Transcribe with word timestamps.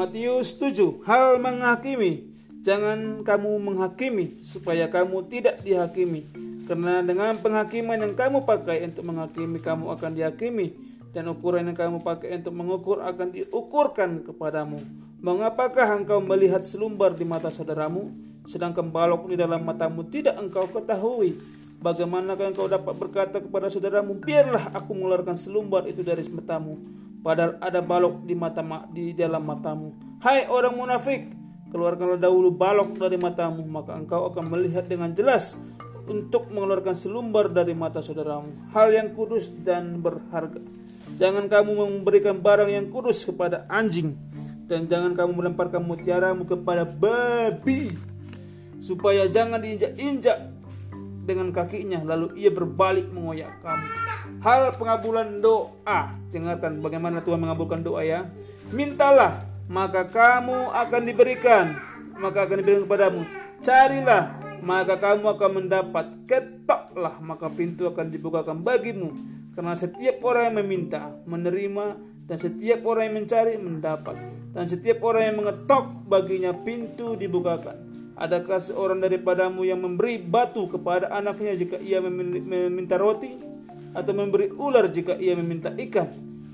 Matius 0.00 0.56
7 0.56 1.04
Hal 1.04 1.36
menghakimi. 1.44 2.32
Jangan 2.64 3.20
kamu 3.20 3.60
menghakimi 3.60 4.40
supaya 4.40 4.88
kamu 4.88 5.28
tidak 5.28 5.60
dihakimi. 5.60 6.24
Karena 6.64 7.04
dengan 7.04 7.36
penghakiman 7.36 8.00
yang 8.00 8.16
kamu 8.16 8.48
pakai 8.48 8.88
untuk 8.88 9.04
menghakimi 9.04 9.60
kamu 9.60 9.92
akan 9.92 10.16
dihakimi. 10.16 10.72
Dan 11.12 11.28
ukuran 11.28 11.68
yang 11.68 11.76
kamu 11.76 12.00
pakai 12.00 12.40
untuk 12.40 12.56
mengukur 12.56 13.04
akan 13.04 13.28
diukurkan 13.28 14.24
kepadamu. 14.24 14.80
Mengapakah 15.20 16.00
engkau 16.00 16.24
melihat 16.24 16.64
selumbar 16.64 17.12
di 17.12 17.28
mata 17.28 17.52
saudaramu? 17.52 18.08
Sedangkan 18.48 18.88
balok 18.88 19.28
di 19.28 19.36
dalam 19.36 19.60
matamu 19.68 20.08
tidak 20.08 20.40
engkau 20.40 20.64
ketahui. 20.64 21.36
Bagaimanakah 21.84 22.56
engkau 22.56 22.72
dapat 22.72 22.96
berkata 22.96 23.36
kepada 23.36 23.68
saudaramu 23.68 24.16
Biarlah 24.16 24.72
aku 24.72 24.96
mengeluarkan 24.96 25.36
selumbar 25.36 25.84
itu 25.84 26.00
dari 26.00 26.24
matamu 26.32 26.80
padahal 27.20 27.60
ada 27.60 27.80
balok 27.84 28.24
di 28.24 28.34
mata 28.36 28.64
di 28.92 29.12
dalam 29.12 29.44
matamu. 29.44 29.96
Hai 30.20 30.48
orang 30.48 30.76
munafik, 30.76 31.32
keluarkanlah 31.72 32.20
dahulu 32.20 32.52
balok 32.52 32.96
dari 32.96 33.16
matamu, 33.16 33.64
maka 33.64 33.96
engkau 33.96 34.28
akan 34.32 34.52
melihat 34.52 34.84
dengan 34.84 35.12
jelas 35.16 35.56
untuk 36.10 36.50
mengeluarkan 36.50 36.96
selumbar 36.96 37.52
dari 37.52 37.72
mata 37.72 38.02
saudaramu. 38.02 38.50
Hal 38.74 38.90
yang 38.90 39.14
kudus 39.14 39.52
dan 39.62 40.02
berharga. 40.02 40.58
Jangan 41.20 41.46
kamu 41.46 42.02
memberikan 42.02 42.40
barang 42.40 42.70
yang 42.72 42.86
kudus 42.88 43.28
kepada 43.28 43.68
anjing 43.68 44.16
dan 44.70 44.86
jangan 44.86 45.12
kamu 45.18 45.34
melemparkan 45.34 45.82
mutiaramu 45.82 46.46
kepada 46.46 46.86
babi 46.86 47.90
supaya 48.78 49.26
jangan 49.26 49.58
diinjak-injak 49.58 50.38
dengan 51.26 51.50
kakinya 51.50 52.00
lalu 52.06 52.32
ia 52.38 52.54
berbalik 52.54 53.10
mengoyak 53.10 53.50
kamu. 53.60 54.09
Hal 54.38 54.70
pengabulan 54.78 55.42
doa. 55.42 56.14
Dengarkan 56.30 56.78
bagaimana 56.78 57.20
Tuhan 57.26 57.42
mengabulkan 57.42 57.82
doa 57.82 58.06
ya. 58.06 58.30
Mintalah, 58.70 59.42
maka 59.66 60.06
kamu 60.06 60.70
akan 60.70 61.02
diberikan. 61.02 61.74
Maka 62.16 62.46
akan 62.46 62.56
diberikan 62.62 62.86
kepadamu. 62.86 63.26
Carilah, 63.60 64.30
maka 64.62 64.96
kamu 64.96 65.26
akan 65.34 65.50
mendapat. 65.50 66.06
Ketoklah, 66.30 67.18
maka 67.20 67.50
pintu 67.50 67.90
akan 67.90 68.08
dibukakan 68.08 68.62
bagimu. 68.62 69.12
Karena 69.52 69.74
setiap 69.74 70.22
orang 70.22 70.54
yang 70.54 70.56
meminta, 70.62 71.18
menerima, 71.26 71.98
dan 72.30 72.38
setiap 72.38 72.86
orang 72.86 73.10
yang 73.10 73.16
mencari, 73.26 73.58
mendapat. 73.58 74.16
Dan 74.54 74.64
setiap 74.70 75.02
orang 75.02 75.22
yang 75.26 75.36
mengetok, 75.42 75.84
baginya 76.06 76.54
pintu 76.54 77.18
dibukakan. 77.18 77.90
Adakah 78.20 78.60
seorang 78.60 79.00
daripadamu 79.00 79.64
yang 79.64 79.80
memberi 79.80 80.20
batu 80.20 80.68
kepada 80.68 81.08
anaknya 81.08 81.56
jika 81.56 81.80
ia 81.80 82.04
meminta 82.04 83.00
roti? 83.00 83.49
Atau 83.94 84.12
memberi 84.14 84.50
ular 84.54 84.86
jika 84.86 85.18
ia 85.18 85.34
meminta 85.34 85.74
ikan. 85.74 86.08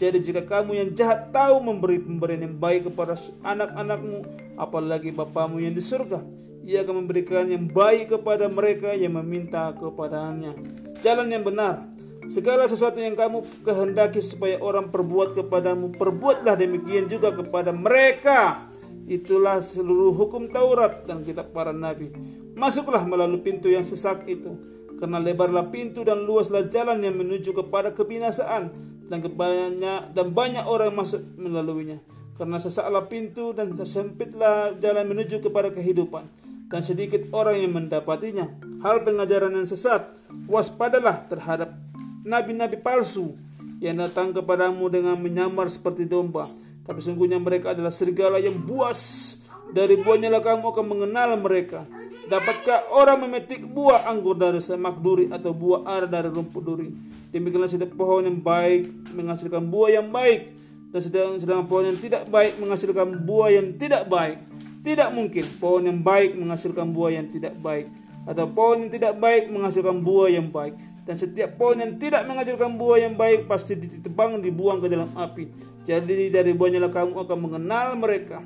Jadi 0.00 0.18
jika 0.24 0.42
kamu 0.48 0.80
yang 0.80 0.88
jahat 0.96 1.28
tahu 1.28 1.60
memberi 1.60 2.00
pemberian 2.00 2.48
yang 2.48 2.56
baik 2.56 2.88
kepada 2.88 3.20
anak-anakmu, 3.44 4.24
apalagi 4.56 5.12
Bapamu 5.12 5.60
yang 5.60 5.76
di 5.76 5.84
surga, 5.84 6.24
ia 6.64 6.80
akan 6.80 7.04
memberikan 7.04 7.44
yang 7.44 7.68
baik 7.68 8.16
kepada 8.16 8.48
mereka 8.48 8.96
yang 8.96 9.20
meminta 9.20 9.76
kepadanya. 9.76 10.56
Jalan 11.04 11.28
yang 11.28 11.44
benar, 11.44 11.84
segala 12.32 12.64
sesuatu 12.64 12.96
yang 12.96 13.12
kamu 13.12 13.44
kehendaki 13.60 14.24
supaya 14.24 14.56
orang 14.64 14.88
perbuat 14.88 15.36
kepadamu, 15.36 15.92
perbuatlah 15.92 16.56
demikian 16.56 17.04
juga 17.04 17.36
kepada 17.36 17.68
mereka. 17.68 18.64
Itulah 19.04 19.60
seluruh 19.60 20.16
hukum 20.16 20.48
Taurat 20.48 21.04
dan 21.04 21.20
kitab 21.28 21.52
para 21.52 21.76
nabi. 21.76 22.08
Masuklah 22.56 23.04
melalui 23.04 23.44
pintu 23.44 23.68
yang 23.68 23.84
sesak 23.84 24.24
itu 24.24 24.80
karena 25.00 25.16
lebarlah 25.16 25.72
pintu 25.72 26.04
dan 26.04 26.28
luaslah 26.28 26.68
jalan 26.68 27.00
yang 27.00 27.16
menuju 27.16 27.56
kepada 27.56 27.96
kebinasaan 27.96 28.68
dan 29.08 29.18
kebanyak 29.24 30.12
dan 30.12 30.26
banyak 30.30 30.64
orang 30.68 30.92
masuk 30.92 31.24
melaluinya. 31.40 31.96
Karena 32.36 32.60
sesaklah 32.60 33.08
pintu 33.08 33.56
dan 33.56 33.72
sempitlah 33.72 34.76
jalan 34.76 35.08
menuju 35.08 35.40
kepada 35.40 35.72
kehidupan 35.72 36.24
dan 36.68 36.80
sedikit 36.84 37.24
orang 37.32 37.64
yang 37.64 37.72
mendapatinya. 37.72 38.46
Hal 38.84 39.04
pengajaran 39.04 39.56
yang 39.56 39.68
sesat 39.68 40.04
waspadalah 40.48 41.24
terhadap 41.28 41.72
nabi-nabi 42.24 42.76
palsu 42.80 43.36
yang 43.80 43.96
datang 43.96 44.36
kepadamu 44.36 44.88
dengan 44.92 45.16
menyamar 45.16 45.72
seperti 45.72 46.04
domba. 46.04 46.44
Tapi 46.84 47.00
sungguhnya 47.00 47.40
mereka 47.40 47.72
adalah 47.72 47.92
serigala 47.92 48.40
yang 48.40 48.56
buas 48.64 49.39
dari 49.70 49.98
buahnya 50.00 50.42
kamu 50.42 50.64
akan 50.70 50.86
mengenal 50.86 51.38
mereka 51.38 51.86
Dapatkah 52.30 52.94
orang 52.94 53.26
memetik 53.26 53.66
buah 53.66 54.06
anggur 54.06 54.38
dari 54.38 54.62
semak 54.62 55.02
duri 55.02 55.26
atau 55.34 55.50
buah 55.50 55.82
ara 55.82 56.06
dari 56.06 56.30
rumput 56.30 56.62
duri? 56.62 56.86
Demikianlah 57.34 57.66
setiap 57.66 57.90
pohon 57.98 58.22
yang 58.22 58.38
baik 58.38 58.86
menghasilkan 59.18 59.66
buah 59.66 59.98
yang 59.98 60.14
baik 60.14 60.46
dan 60.94 61.00
sedang 61.02 61.42
sedang 61.42 61.66
pohon 61.66 61.90
yang 61.90 61.98
tidak 61.98 62.30
baik 62.30 62.54
menghasilkan 62.62 63.26
buah 63.26 63.50
yang 63.50 63.74
tidak 63.74 64.06
baik. 64.06 64.38
Tidak 64.86 65.10
mungkin 65.10 65.42
pohon 65.58 65.82
yang 65.90 65.98
baik 66.06 66.38
menghasilkan 66.38 66.94
buah 66.94 67.10
yang 67.18 67.26
tidak 67.34 67.54
baik 67.66 67.90
atau 68.30 68.46
pohon 68.46 68.86
yang 68.86 68.90
tidak 68.94 69.18
baik 69.18 69.50
menghasilkan 69.50 69.98
buah 69.98 70.28
yang 70.30 70.54
baik. 70.54 70.78
Dan 71.10 71.18
setiap 71.18 71.58
pohon 71.58 71.82
yang 71.82 71.98
tidak 71.98 72.30
menghasilkan 72.30 72.78
buah 72.78 73.10
yang 73.10 73.18
baik 73.18 73.50
pasti 73.50 73.74
ditebang 73.74 74.38
dibuang 74.38 74.78
ke 74.78 74.86
dalam 74.86 75.10
api. 75.18 75.50
Jadi 75.82 76.30
dari 76.30 76.54
buahnya 76.54 76.86
kamu 76.86 77.26
akan 77.26 77.38
mengenal 77.42 77.98
mereka. 77.98 78.38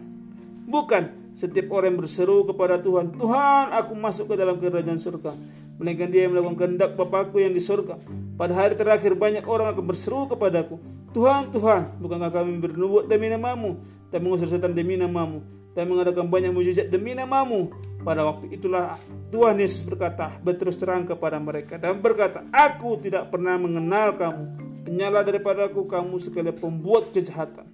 Bukan 0.65 1.35
setiap 1.37 1.69
orang 1.75 1.93
yang 1.93 1.99
berseru 2.01 2.47
kepada 2.49 2.81
Tuhan, 2.81 3.13
Tuhan 3.19 3.75
aku 3.75 3.93
masuk 3.99 4.33
ke 4.33 4.35
dalam 4.39 4.57
kerajaan 4.57 4.97
surga. 4.97 5.35
Melainkan 5.77 6.09
dia 6.09 6.25
yang 6.25 6.33
melakukan 6.33 6.57
kehendak 6.57 6.95
Bapakku 6.95 7.43
yang 7.43 7.51
di 7.53 7.61
surga. 7.61 7.99
Pada 8.39 8.55
hari 8.55 8.79
terakhir 8.79 9.19
banyak 9.19 9.45
orang 9.45 9.75
akan 9.75 9.85
berseru 9.85 10.31
kepadaku, 10.31 10.79
Tuhan, 11.11 11.51
Tuhan, 11.51 11.99
bukankah 11.99 12.31
kami 12.31 12.59
bernubuat 12.63 13.11
demi 13.11 13.31
namamu 13.31 13.79
dan 14.11 14.23
mengusir 14.23 14.47
setan 14.47 14.75
demi 14.75 14.95
namamu 14.95 15.43
dan 15.75 15.91
mengadakan 15.91 16.31
banyak 16.31 16.55
mujizat 16.55 16.89
demi 16.89 17.13
namamu. 17.13 17.71
Pada 18.05 18.23
waktu 18.23 18.53
itulah 18.53 18.95
Tuhan 19.33 19.59
Yesus 19.59 19.89
berkata 19.89 20.31
berterus 20.45 20.79
terang 20.79 21.09
kepada 21.09 21.41
mereka 21.43 21.81
dan 21.81 21.99
berkata, 21.99 22.47
Aku 22.55 23.01
tidak 23.01 23.33
pernah 23.35 23.59
mengenal 23.59 24.15
kamu. 24.15 24.45
Nyala 24.93 25.25
daripadaku 25.25 25.89
kamu 25.89 26.15
sekali 26.21 26.53
pembuat 26.55 27.11
kejahatan. 27.11 27.67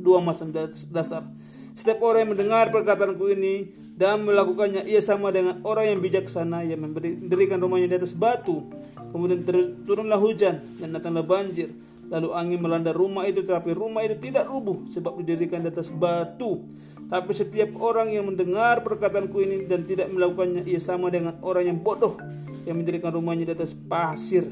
Dua 0.00 0.22
macam 0.24 0.48
dasar 0.94 1.26
setiap 1.70 2.02
orang 2.02 2.26
yang 2.26 2.32
mendengar 2.34 2.64
perkataanku 2.74 3.30
ini 3.30 3.70
dan 3.94 4.24
melakukannya, 4.26 4.88
ia 4.88 4.98
sama 4.98 5.30
dengan 5.30 5.62
orang 5.62 5.92
yang 5.92 5.98
bijaksana 6.02 6.66
yang 6.66 6.82
mendirikan 6.82 7.60
rumahnya 7.62 7.94
di 7.94 7.96
atas 8.00 8.16
batu. 8.16 8.66
Kemudian 9.12 9.44
turunlah 9.86 10.18
hujan 10.18 10.58
dan 10.80 10.88
datanglah 10.96 11.22
banjir. 11.26 11.70
Lalu 12.10 12.28
angin 12.34 12.58
melanda 12.58 12.90
rumah 12.90 13.22
itu, 13.30 13.46
tetapi 13.46 13.70
rumah 13.70 14.02
itu 14.02 14.18
tidak 14.18 14.50
rubuh 14.50 14.82
sebab 14.90 15.22
didirikan 15.22 15.62
di 15.62 15.70
atas 15.70 15.94
batu. 15.94 16.66
Tapi 17.06 17.30
setiap 17.34 17.74
orang 17.78 18.10
yang 18.10 18.26
mendengar 18.26 18.82
perkataanku 18.82 19.38
ini 19.42 19.56
dan 19.70 19.86
tidak 19.86 20.10
melakukannya, 20.10 20.66
ia 20.66 20.82
sama 20.82 21.06
dengan 21.10 21.38
orang 21.46 21.70
yang 21.70 21.78
bodoh 21.78 22.18
yang 22.66 22.82
mendirikan 22.82 23.14
rumahnya 23.14 23.54
di 23.54 23.54
atas 23.54 23.78
pasir. 23.78 24.42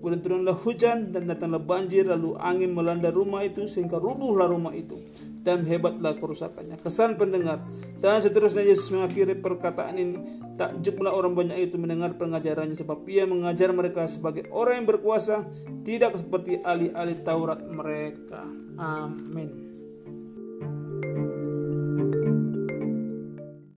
Kemudian 0.00 0.24
turunlah 0.24 0.56
hujan 0.56 1.12
dan 1.12 1.28
datanglah 1.28 1.60
banjir, 1.60 2.08
lalu 2.08 2.34
angin 2.40 2.72
melanda 2.72 3.12
rumah 3.12 3.44
itu 3.44 3.68
sehingga 3.68 4.00
rubuhlah 4.00 4.48
rumah 4.48 4.72
itu 4.72 4.98
dan 5.42 5.66
hebatlah 5.66 6.14
kerusakannya. 6.16 6.78
Kesan 6.78 7.18
pendengar 7.18 7.62
dan 7.98 8.22
seterusnya 8.22 8.62
Yesus 8.62 8.94
mengakhiri 8.94 9.38
perkataan 9.38 9.98
ini. 9.98 10.18
Takjublah 10.54 11.10
orang 11.10 11.34
banyak 11.34 11.58
itu 11.58 11.76
mendengar 11.76 12.14
pengajarannya 12.14 12.78
sebab 12.78 13.02
ia 13.10 13.26
mengajar 13.26 13.74
mereka 13.74 14.06
sebagai 14.06 14.46
orang 14.54 14.82
yang 14.82 14.88
berkuasa, 14.88 15.42
tidak 15.82 16.14
seperti 16.14 16.62
ahli-ahli 16.62 17.14
Taurat 17.26 17.60
mereka. 17.66 18.46
Amin. 18.78 19.71